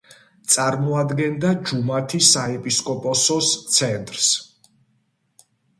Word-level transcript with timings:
წარმოადგენდა 0.53 1.51
ჯუმათის 1.67 2.31
საეპისკოპოსოს 2.37 3.55
ცენტრს. 3.79 4.35